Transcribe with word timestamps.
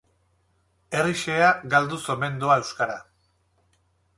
Herri 0.95 1.15
xehea 1.25 1.51
galduz 1.73 2.01
omen 2.15 2.41
doa 2.45 2.57
euskara. 2.63 2.99